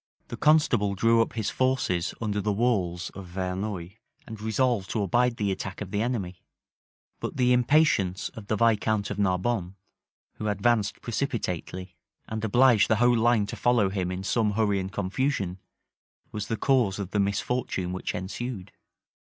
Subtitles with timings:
[0.29, 3.89] The constable drew up his forces under the walls of Verneuil,
[4.25, 6.41] and resolved to abide the attack of the enemy:
[7.19, 9.75] but the impatience of the viscount of Narbonne,
[10.37, 11.95] who advanced precipitately,
[12.27, 15.59] and obliged the whole line to follow him in some hurry and confusion,
[16.31, 18.71] was the cause of the misfortune which ensued.